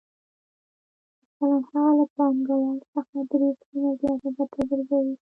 مثلاً 1.27 1.49
هغه 1.69 1.89
له 1.99 2.05
پانګوال 2.15 2.77
څخه 2.93 3.17
درې 3.31 3.49
سلنه 3.61 3.91
زیاته 4.01 4.29
ګټه 4.37 4.61
ګرځوي 4.69 5.13